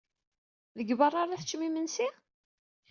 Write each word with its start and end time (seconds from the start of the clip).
Deg 0.77 0.89
beṛṛa 0.99 1.19
ara 1.21 1.39
teččem 1.41 1.61
imensi? 1.67 2.07